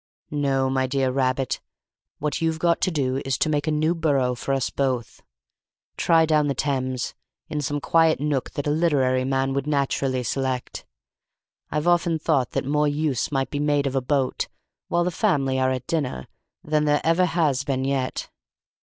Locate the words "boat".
14.01-14.47